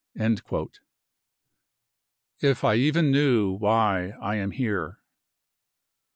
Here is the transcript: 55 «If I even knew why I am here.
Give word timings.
55 0.17 0.79
«If 2.41 2.63
I 2.63 2.73
even 2.73 3.11
knew 3.11 3.51
why 3.51 4.13
I 4.19 4.33
am 4.37 4.49
here. 4.49 4.97